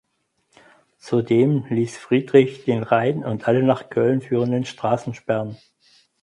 [0.97, 5.59] Zudem ließ Friedrich den Rhein und alle nach Köln führenden Straße sperren.